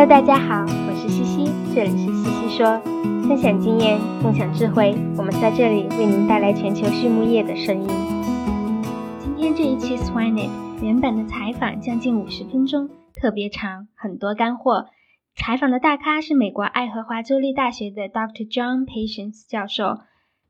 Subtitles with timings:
[0.00, 2.80] Hello，大家好，我是西西，这里是西西说，
[3.28, 7.86] 分享经验，共享智慧，我们在这里为您带来全球畜牧业的声音。
[9.18, 10.48] 今天这一期 Swinet
[10.82, 14.86] 原版的采访将近五十分钟，特别长，很多干货。
[15.36, 18.50] 采访的大咖是美国爱荷华州立大学的 Dr.
[18.50, 19.98] John Patience 教授。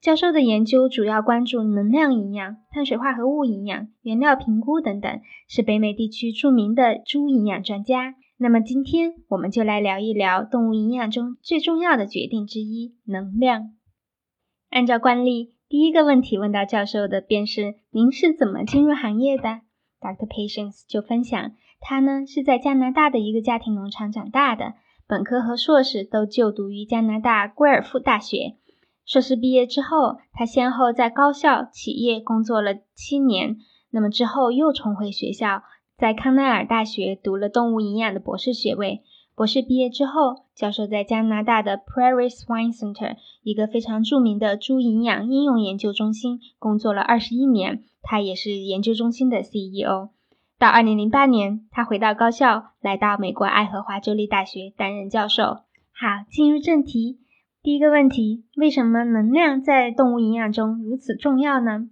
[0.00, 8.14] 教授的研究主要关注能量营养、碳水化合物营养、原料评估等等，是北美地区著名的猪营养专家。
[8.42, 13.74] 那么今天我们就来聊一聊动物营养中最重要的决定之一——能量。
[14.70, 19.60] 按照惯例，第一个问题问到教授的便是：您是怎么进入行业的
[20.00, 20.26] ？Dr.
[20.26, 24.72] Patience 就分享，他呢是在加拿大的一个家庭农场长大的，
[25.06, 28.56] 本科和硕士都就读于加拿大圭尔夫大学。
[29.04, 33.58] 硕士毕业之后，他先后在高校、企业工作了七年。
[33.90, 35.62] 那么之后又重回学校，
[36.00, 39.02] 在康奈尔大学读了动物营养的博士学位。
[39.34, 47.84] 博士毕业之后，教授在加拿大的 Prairie Swine Center 一个非常著名的猪营养应用研究中心工作了二十一年。
[48.00, 50.08] 他也是研究中心的 CEO。
[50.58, 55.44] 到二零零八年，他回到高校，来到美国爱荷华州立大学担任教授。
[55.44, 57.18] 好，进入正题。
[57.62, 61.90] 第一个问题，为什么能量在动物营养中如此重要呢？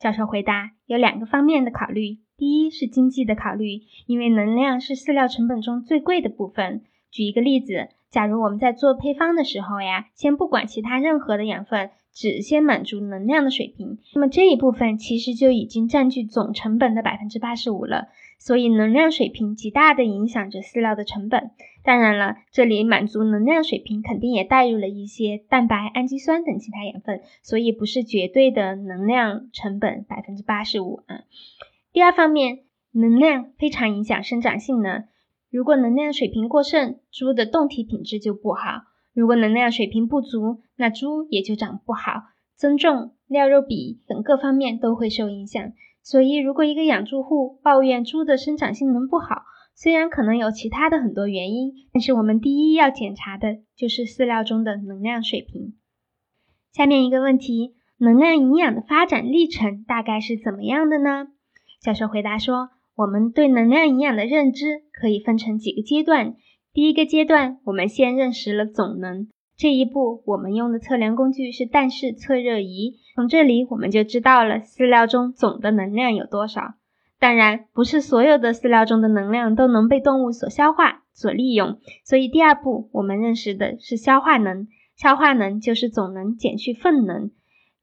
[0.00, 2.20] 教授回答，有两个方面的考虑。
[2.38, 6.80] 第一是经济的考虑，因为能量是饲料成本中最贵的部分。
[7.10, 18.08] 举一个例子，假如我们在做配方的时候呀，先不管其他任何的养分，只先满足能量的水平，那么这一部分其实就已经占据总成本的百分之八十五了。
[18.40, 21.50] 所以能量水平极大的影响着饲料的成本。
[21.84, 31.20] 当然了，这里满足能量水平肯定也带入了一些蛋白、氨基酸等其他养分，所以不是绝对的能量成本百分之八十五啊。
[31.92, 32.60] 第二方面，
[32.92, 35.04] 能量非常影响生长性能。
[35.50, 45.72] 如果能量水平过剩，猪的动体品质就不好；如果能量水平不足，那猪也就长不好，增重、料肉比等各方面都会受影响。
[46.02, 49.42] 所以，如果一个养猪户抱怨猪的生长性能不好，
[49.74, 55.74] 虽然可能有其他的很多原因，但是我们第一要检查的就是饲料中的能量水平。
[56.72, 61.28] 下面一个问题：能量营养的发展历程大概是怎么样的呢？
[61.82, 66.34] 教授回答说，我们对能量营养的认知可以分成几个阶段。
[66.72, 69.28] 第一个阶段，我们先认识了总能。
[69.60, 72.94] 这一步，我们用的测量工具是氮式测热仪。
[73.14, 76.76] 从这里，我们就知道了饲料中总的能量有多少。
[77.18, 81.76] 当然，不是所有的饲料中的能量都能被动物所消化、所利用。
[82.06, 84.66] 所以，第二步，我们认识的是消化能。
[84.96, 87.30] 消化能就是总能减去粪能，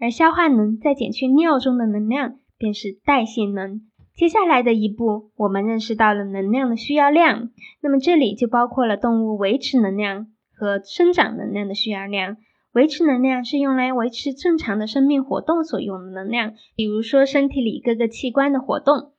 [0.00, 3.82] 而消化能再减去尿中的能量，便是代谢能。
[4.14, 7.50] 接下来的一步，我们认识到了能量的需要量。
[7.82, 10.28] 那么，这里就包括了动物维持能量。
[10.56, 12.38] 和生长能量的需要量，
[12.72, 19.12] 维持能量是用来维持正常的生命活动所用的能量，比如说身体里各个器官的活动。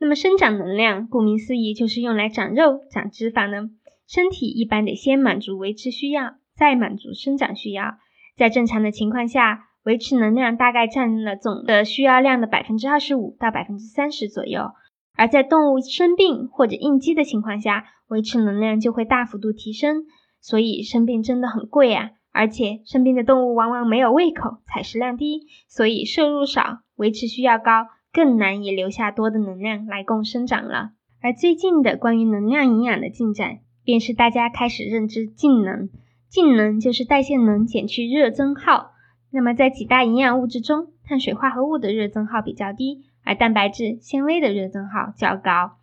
[0.00, 3.68] 那么生长能量，顾名思义就是用来长肉、长脂肪的。
[4.06, 7.96] 身体一般得先满足维持需要，再满足生长需要。
[8.36, 14.70] 在正常的情况下，维持能量大概占了总的需要量的百分之二十五到百分之三十左右。
[15.16, 20.04] 而在动物生病或者应激的情况下，维持能量就会大幅度提升。
[20.40, 30.90] 所以生病真的很贵啊，而且生病的动物往往没有胃口，采食量低，所以摄入少，维持需要高，更难以留下多的能量来供生长了。
[31.20, 35.88] 而最近的关于能量营养的进展，便是大家开始认知净能。
[36.28, 38.90] 净能就是代谢能减去热增耗。
[39.30, 45.78] 那么在几大营养物质中，碳水化合物的热增耗比较低，而蛋白质、纤维的热增耗较高。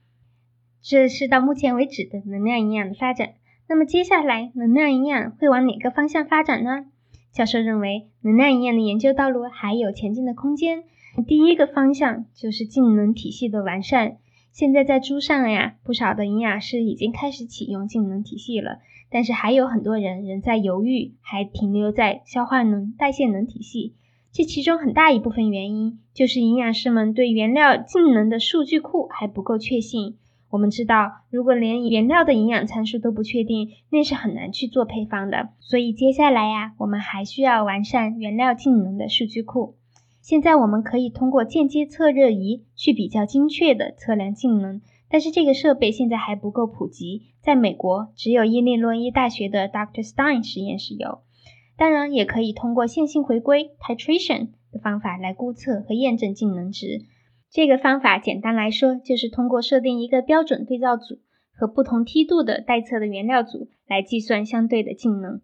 [0.82, 3.34] 这是到目前为止的能量营养的发展。
[3.68, 6.86] 那么接下来，能量营养会往哪个方向发展呢？
[7.32, 10.84] 教授认为，能量营养的研究道路还有前进的空间。
[11.28, 14.18] 第一个方向就是净能体系的完善。
[14.52, 18.80] 现在在猪上呀，不少的营养师已经开始启用净能体系了，
[19.10, 23.96] 但是还有很多人仍在犹豫，还停留在消化能、代谢能体系。
[24.32, 30.18] 这其中很大一部分原因，就是营养师们对原料净能的数据库还不够确信。
[30.56, 35.50] 我们知道，如果连原料的营养参数都不确定，那是很难去做配方的。
[35.60, 39.76] 所以接下来呀，我们还需要完善原料净能的数据库。
[40.22, 44.80] 现在我们可以通过间接测热仪去比较精确的测量净能，
[45.10, 47.24] 但是这个设备现在还不够普及。
[47.42, 50.08] 在美国，只有伊利诺伊大学的 Dr.
[50.08, 51.20] Stein 实验室有。
[51.76, 57.02] 当然，也可以通过线性回归 titration 的方法来估测和验证净能值。
[57.56, 61.20] 这个方法简单来说，就是通过设定一个标准对照组，
[61.54, 65.40] 和不同梯度的待测的原料组来计算相对的净能。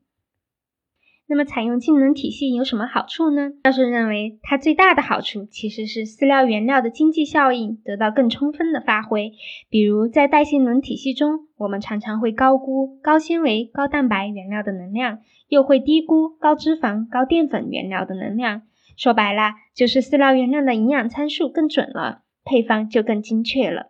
[1.27, 3.53] 那么，采用净能体系有什么好处呢？
[3.63, 9.31] 教授认为，它最大的好处其实是饲料原料的经济效应得到更充分的发挥。
[9.69, 18.63] 比如，在代谢能体系中，我们常常会高估高纤维、高蛋白原料的能量，又会低估高脂肪、高淀粉原料的能量。
[19.01, 23.87] 说白了，就是饲料原料的营养参数更准了，配方就更精确了。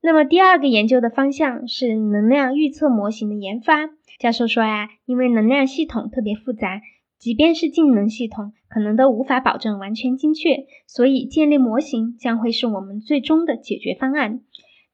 [0.00, 3.90] 那么，第二个研究的方向是能量预测模型的研发。
[4.20, 6.82] 教授说呀，因为能量系统特别复杂，
[7.18, 14.42] 即便是净能系统，可能都无法保证完全精确，所以建立模型将会是我们最终的解决方案。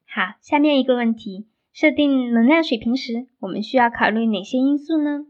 [0.07, 5.27] 好，下面一个问题：设定能量水平时，我们需要考虑哪些因素呢？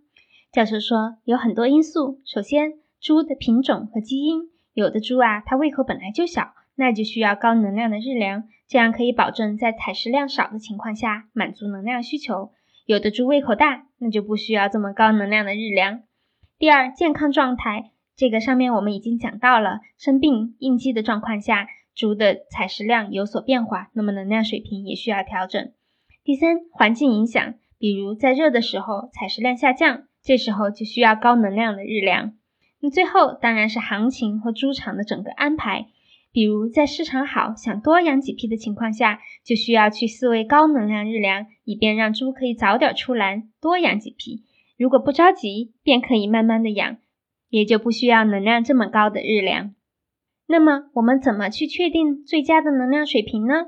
[0.53, 2.21] 教授说，有很多因素。
[2.25, 4.43] 首先，猪的品种和基因，
[4.75, 12.53] 有的猪啊，它胃口本来就小，那就需要高能量的日粮，这样可以保证在采食量少的情况下满足能量需求。
[12.87, 16.03] 有的猪胃口大，那就不需要这么高能量的日粮。
[16.61, 21.67] 第二，健康状态，这个上面我们已经讲到了，生病应激的状况下，
[21.97, 25.73] 猪的采食量有所变化，那么能量水平也需要调整。
[26.23, 32.35] 第三，环境影响，比如在热的时候采食量下降，这时候就需要高能量的日粮。
[32.83, 35.87] 那最后当然是行情和猪场的整个安排。
[36.33, 44.43] 比如在市场好，想多养几批的情况下，就需要去饲喂高能量日粮，以便让猪可以早点出栏，多养几批。
[44.79, 46.97] 如果不着急，便可以慢慢的养，
[47.51, 49.75] 也就不需要能量这么高的日粮。
[50.47, 53.67] 那么我们怎么去确定最佳的能量水平呢？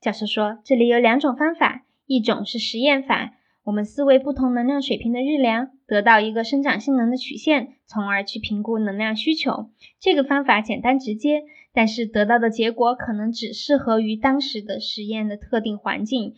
[0.00, 3.32] 教授说，这里有两种方法，一种是实验法，
[3.64, 9.70] 我们饲喂不同能量水平的日粮，得到一个生长性能的曲线，从而去评估能量需求。
[9.98, 11.42] 这个方法简单直接。
[11.76, 16.34] 但是得到的结果可能只适合于当时的实验的特定环境。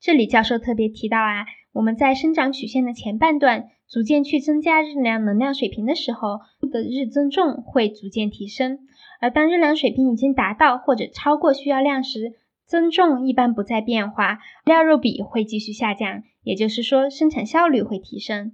[0.00, 6.40] 这里教授特别提到啊，我们在生长曲线的前半段逐渐去增加日粮能量水平的时候，
[6.72, 8.80] 的日增重会逐渐提升。
[9.20, 12.32] 而当日粮水平已经达到或者超过需要量时，
[12.66, 18.52] 增重一般不再变化，料肉比会继续下降，也就是说生产效率会提升。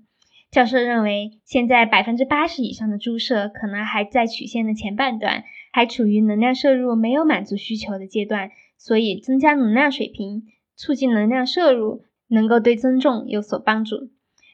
[0.50, 5.44] 教授认为，现在百分之八十以上的猪舍可能还在曲线的前半段。
[5.72, 10.44] 还处于能量摄入没有满足需求的阶段，所以增加能量水平，
[10.74, 14.08] 促进能量摄入，能够对增重有所帮助。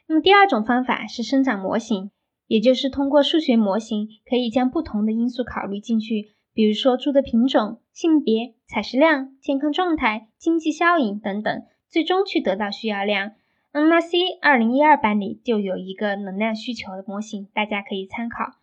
[0.09, 2.11] 那么第二种方法是生长模型，
[2.49, 11.63] 也就是通过数学模型，可以将不同的因素考虑进去，比如说猪的品种、性别、采食量、健康状态、经济效应等等，
[11.93, 13.33] 最终去得到需要量。
[13.75, 18.55] NRC 二零一二版里就有一个能量需求的模型，大家可以参考。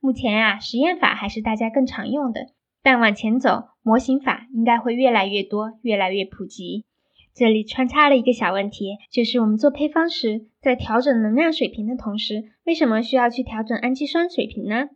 [0.00, 2.46] 目前啊，实验法还是大家更常用的，
[2.82, 6.86] 但往前走，模型法应该会越来越多，越来越普及。
[7.34, 14.88] 这里穿插了一个小问题，就是我们做配方时，在调整能量水平的同时，为什么需要去调整氨基酸水平呢？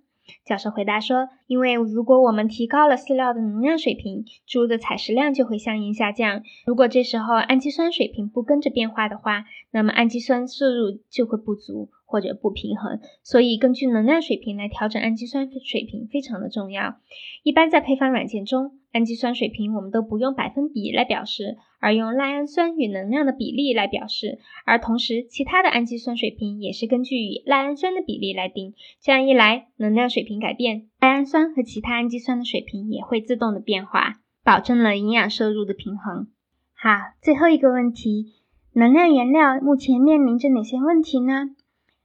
[0.44, 6.42] 教授回答说，因为如果我们提高了饲料的能量水平，猪的采食量就会相应下降。
[6.66, 11.90] 如果这时候氨基酸水平不跟着变化的话，那么氨基酸摄入就会不足。
[12.12, 16.96] 或者不平衡，所以根据能量水平来调整氨基酸水平非常的重要。
[17.42, 24.38] 一般在配方软件中，氨基酸水平我们都不用百分比来表示，而用赖氨酸与能量的比例来表示。
[24.64, 28.74] 而同时，其他的氨基酸水平也是根据与赖氨酸的比例来定。
[29.00, 36.28] 这样一来，能量水平改变，赖氨酸和其他氨基酸的水平也会自动的变化，保证了营养摄入的平衡。
[36.74, 38.32] 好，最后一个问题，
[38.72, 41.50] 能量原料目前面临着哪些问题呢？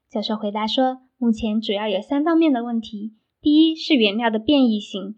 [0.10, 3.14] 教授回答说，目前主要有三方面的问题。
[3.40, 5.16] 第一是原料的变异性，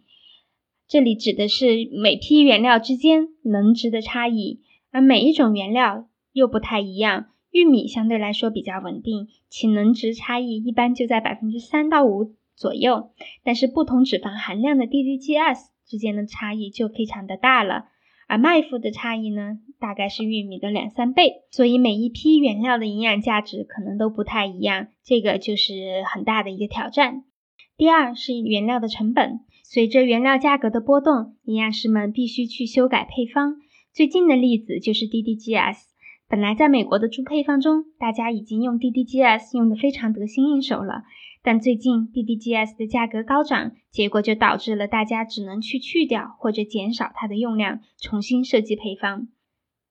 [0.90, 7.28] 这里指的是每批原料之间能值的差异，而每一种原料又不太一样。
[7.52, 13.12] 玉米相对来说比较稳定，其能值差异一般就在百分之三到五左右，
[13.44, 17.86] 但是不同脂肪含量的 DDGS 之间的差异就非常的大了。
[18.28, 27.26] 而麦麸的差异呢，大概是玉米的两三倍，所以每一批原料的营养价值可能都不太一样，这个就是很大的一个挑战。
[27.78, 29.40] 第二是原料的成本，
[29.72, 33.58] 随着原料价格的波动，营养师们必须去修改配方。
[33.94, 35.82] 最近的例子就是 DDGS，
[36.28, 41.04] 本来在美国的猪配方中，大家已经用 DDGS 用的非常得心应手了。
[41.44, 49.28] 但最近 DDGS 的价格高涨，结果就导致了大家只能去去掉或者减少它的用量，重新设计配方。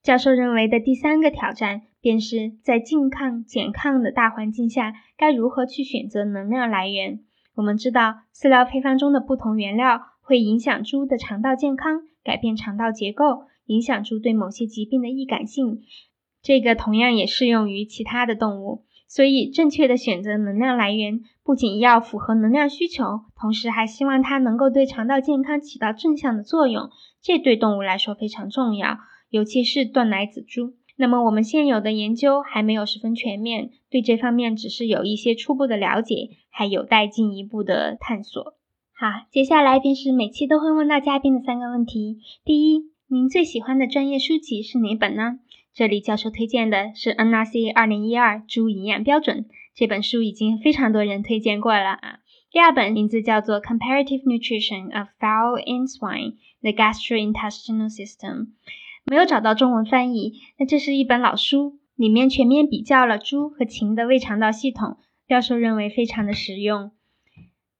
[0.02, 7.20] 教授认为的第三个挑战，便是在近抗减抗的大环境下，该如何去选择能量来源。
[7.58, 15.80] 我们知道，饲料配方中的不同原料会影响猪的肠道健康，改变肠道结构，影响猪对某些疾病的易感性。
[16.40, 18.84] 这个同样也适用于其他的动物。
[19.08, 26.90] 所以，正确的选择能量来源，不仅要符合能量需求，同时还希望它能够对肠道健康起到正向的作用。
[27.20, 28.98] 这对动物来说非常重要，
[29.30, 30.74] 尤其是断奶子猪。
[31.00, 38.54] 那么，我们现有的研究还没有十分全面，对这方面只是有一些初步的了解，还有待进一步的探索。
[38.94, 45.38] 好，接下来便是每期都会问到嘉宾的三个问题：第一，您最喜欢的专业书籍是哪本呢？
[45.72, 52.18] 这里教授推荐的是 NRC 二零一二猪营养标准这本书，已经非常多人推荐过了啊。
[52.50, 58.48] 第二本名字叫做 Comparative Nutrition of Fowl and Swine: The Gastrointestinal System，
[59.08, 60.34] 没有找到中文翻译。
[60.58, 64.96] 那这是一本老书，里面全面比较了猪和禽的胃肠道系统，
[65.26, 66.90] 教授认为非常的实用。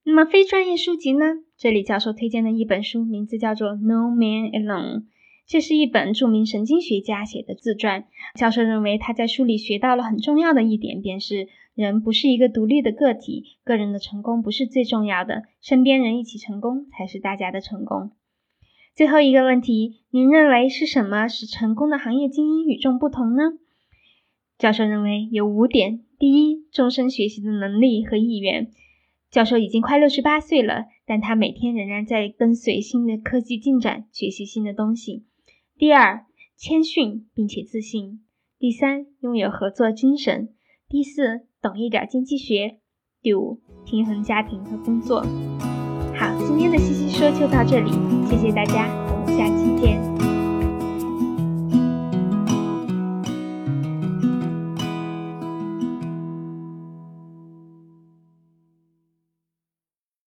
[0.04, 1.26] 那么非专业书籍呢？
[1.56, 5.04] 这里教授推荐的一本书名字叫做 No Man Alone。
[5.46, 8.04] 这是一本著名神经学家写的自传。
[8.34, 18.12] 教授认为他在书里学到了很重要的一点，便是人不是一个独立的个体，个人的成功不是最重要的，身边人一起成功才是大家的成功。
[18.98, 23.52] 最后一个问题，您认为是什么使成功的行业精英与众不同呢？
[24.58, 28.72] 教授认为有五点：第一，终身学习的能力和意愿。
[29.30, 35.22] 教授已经快六十八岁了，但他每天仍然在跟随新的科技进展，学习新的东西。
[35.76, 36.26] 第二，
[36.56, 38.18] 谦逊并且自信；
[38.58, 40.48] 第三，拥有合作精神；
[40.88, 42.80] 第四，懂一点经济学；
[43.22, 45.24] 第五，平衡家庭和工作。
[46.18, 47.92] 好，今天的西西说就到这里，
[48.28, 50.17] 谢谢大家，我们下期见。